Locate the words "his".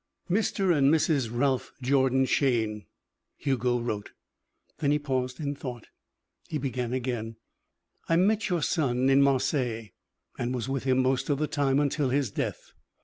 12.09-12.31